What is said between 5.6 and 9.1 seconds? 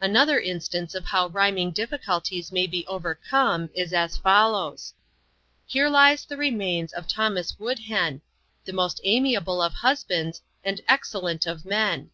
"Here lies the remains of Thomas Woodhen, The most